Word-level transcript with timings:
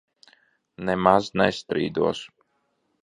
Nemaz 0.89 1.29
nestrīdos. 1.43 2.27